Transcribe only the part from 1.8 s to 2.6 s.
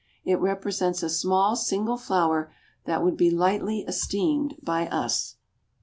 flower,